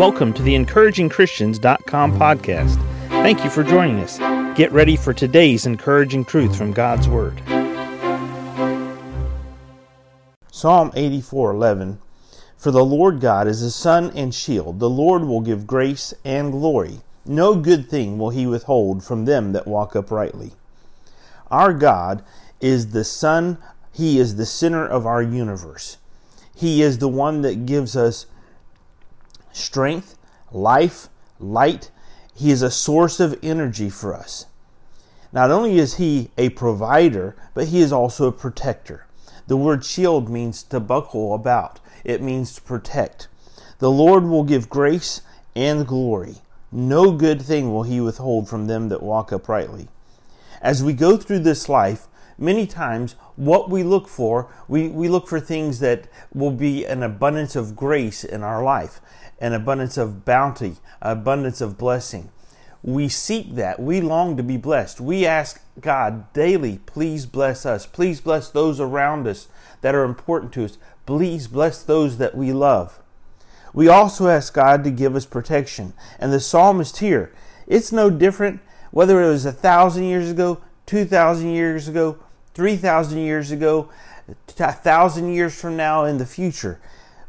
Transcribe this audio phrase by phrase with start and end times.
[0.00, 2.76] Welcome to the encouragingchristians.com podcast.
[3.08, 4.16] Thank you for joining us.
[4.56, 7.42] Get ready for today's encouraging truth from God's Word.
[10.50, 11.98] Psalm 84:11
[12.56, 14.80] For the Lord God is a sun and shield.
[14.80, 17.02] The Lord will give grace and glory.
[17.26, 20.52] No good thing will he withhold from them that walk uprightly.
[21.50, 22.22] Our God
[22.62, 23.58] is the sun,
[23.92, 25.98] he is the center of our universe.
[26.54, 28.24] He is the one that gives us
[29.52, 30.16] strength,
[30.52, 31.90] life, light.
[32.34, 34.46] He is a source of energy for us.
[35.32, 39.06] Not only is He a provider, but He is also a protector.
[39.46, 43.28] The word shield means to buckle about, it means to protect.
[43.78, 45.22] The Lord will give grace
[45.56, 46.36] and glory.
[46.72, 49.88] No good thing will He withhold from them that walk uprightly.
[50.62, 52.06] As we go through this life,
[52.40, 57.02] many times what we look for, we, we look for things that will be an
[57.02, 59.00] abundance of grace in our life,
[59.38, 62.30] an abundance of bounty, abundance of blessing.
[62.82, 63.78] We seek that.
[63.78, 65.00] We long to be blessed.
[65.00, 67.84] We ask God daily, please bless us.
[67.84, 69.48] Please bless those around us
[69.82, 70.78] that are important to us.
[71.04, 72.98] Please bless those that we love.
[73.74, 75.92] We also ask God to give us protection.
[76.18, 77.32] And the psalmist here,
[77.66, 78.60] it's no different
[78.90, 82.18] whether it was a thousand years ago, two thousand years ago,
[82.60, 83.88] 3,000 years ago,
[84.58, 86.78] a thousand years from now in the future.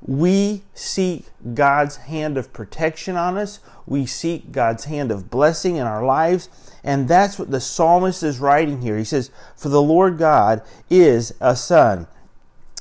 [0.00, 3.60] We seek God's hand of protection on us.
[3.84, 6.48] We seek God's hand of blessing in our lives.
[6.82, 8.96] And that's what the psalmist is writing here.
[8.96, 12.06] He says, For the Lord God is a sun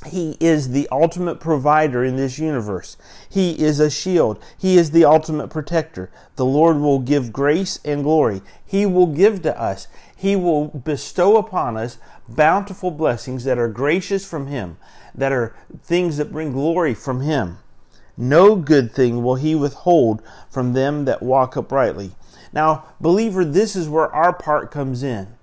[0.06, 2.98] he is the ultimate provider in this universe.
[3.28, 4.40] He is a shield.
[4.58, 6.12] He is the ultimate protector.
[6.36, 8.42] The Lord will give grace and glory.
[8.66, 9.88] He will give to us.
[10.18, 14.78] He will bestow upon us bountiful blessings that are gracious from Him,
[15.14, 17.60] that are things that bring glory from Him.
[18.18, 22.16] No good thing will He withhold from them that walk uprightly.
[22.52, 25.37] Now, believer, this is where our part comes in.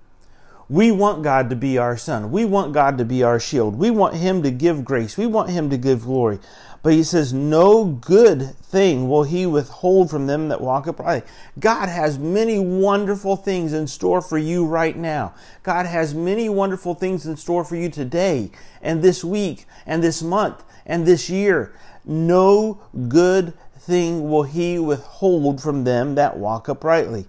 [0.67, 2.31] We want God to be our sun.
[2.31, 3.77] We want God to be our shield.
[3.77, 5.15] We want Him to give grace.
[5.15, 6.39] We want Him to give glory.
[6.81, 11.27] But He says, No good thing will He withhold from them that walk uprightly.
[11.59, 15.35] God has many wonderful things in store for you right now.
[15.61, 18.49] God has many wonderful things in store for you today
[18.81, 21.75] and this week and this month and this year.
[22.05, 27.27] No good thing will He withhold from them that walk uprightly.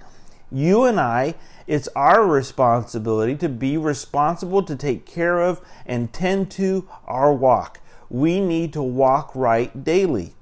[0.50, 1.34] You and I
[1.66, 7.80] it's our responsibility to be responsible to take care of and tend to our walk.
[8.08, 10.34] We need to walk right daily.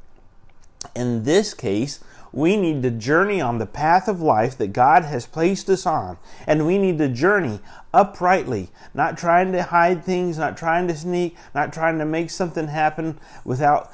[0.94, 2.00] In this case,
[2.30, 6.18] we need to journey on the path of life that God has placed us on.
[6.46, 7.60] And we need to journey
[7.94, 12.68] uprightly, not trying to hide things, not trying to sneak, not trying to make something
[12.68, 13.90] happen without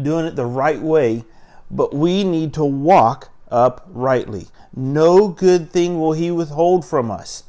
[0.00, 1.24] doing it the right way.
[1.70, 4.48] But we need to walk uprightly.
[4.74, 7.44] No good thing will he withhold from us.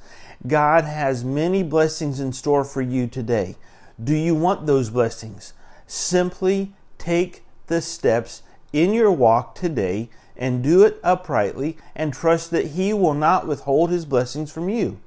[0.46, 3.56] God has many blessings in store for you today.
[4.02, 5.54] Do you want those blessings?
[5.88, 12.68] Simply take the steps in your walk today and do it uprightly and trust that
[12.68, 15.00] He will not withhold His blessings from you.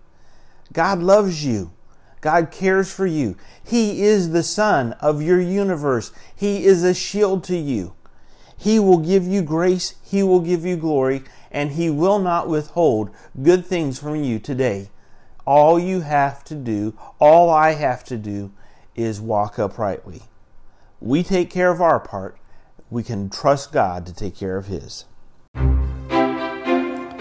[0.73, 1.71] God loves you.
[2.21, 3.37] God cares for you.
[3.63, 6.11] He is the sun of your universe.
[6.35, 7.95] He is a shield to you.
[8.59, 13.11] He will give you grace, He will give you glory, and He will not withhold
[13.41, 14.91] good things from you today.
[15.47, 18.53] All you have to do, all I have to do,
[18.97, 20.23] is walk uprightly.
[21.01, 22.37] We take care of our part,
[22.91, 25.05] we can trust God to take care of His.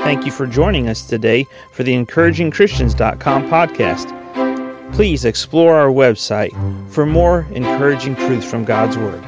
[0.08, 4.94] Thank you for joining us today for the encouragingchristians.com podcast.
[4.94, 6.52] Please explore our website
[6.90, 9.27] for more encouraging truths from God's Word.